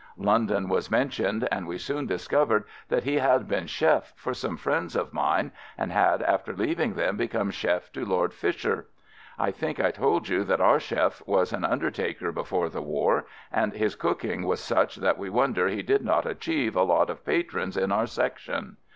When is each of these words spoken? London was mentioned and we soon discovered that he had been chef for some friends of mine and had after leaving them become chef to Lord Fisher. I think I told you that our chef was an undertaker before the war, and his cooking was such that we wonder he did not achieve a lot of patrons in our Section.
London 0.17 0.67
was 0.67 0.89
mentioned 0.89 1.47
and 1.51 1.67
we 1.67 1.77
soon 1.77 2.07
discovered 2.07 2.63
that 2.87 3.03
he 3.03 3.19
had 3.19 3.47
been 3.47 3.67
chef 3.67 4.13
for 4.15 4.33
some 4.33 4.57
friends 4.57 4.95
of 4.95 5.13
mine 5.13 5.51
and 5.77 5.91
had 5.91 6.23
after 6.23 6.53
leaving 6.55 6.95
them 6.95 7.17
become 7.17 7.51
chef 7.51 7.91
to 7.91 8.03
Lord 8.03 8.33
Fisher. 8.33 8.87
I 9.37 9.51
think 9.51 9.79
I 9.79 9.91
told 9.91 10.27
you 10.27 10.43
that 10.45 10.59
our 10.59 10.79
chef 10.79 11.21
was 11.27 11.53
an 11.53 11.63
undertaker 11.63 12.31
before 12.31 12.69
the 12.69 12.81
war, 12.81 13.25
and 13.51 13.73
his 13.73 13.93
cooking 13.93 14.47
was 14.47 14.59
such 14.59 14.95
that 14.95 15.19
we 15.19 15.29
wonder 15.29 15.67
he 15.67 15.83
did 15.83 16.03
not 16.03 16.25
achieve 16.25 16.75
a 16.75 16.81
lot 16.81 17.11
of 17.11 17.23
patrons 17.23 17.77
in 17.77 17.91
our 17.91 18.07
Section. 18.07 18.77